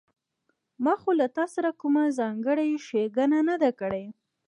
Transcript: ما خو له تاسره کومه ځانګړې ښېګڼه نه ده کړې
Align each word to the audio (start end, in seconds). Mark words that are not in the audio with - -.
ما 0.83 0.93
خو 1.01 1.09
له 1.19 1.27
تاسره 1.37 1.69
کومه 1.81 2.03
ځانګړې 2.19 2.69
ښېګڼه 2.85 3.39
نه 3.49 3.55
ده 3.61 3.71
کړې 3.79 4.05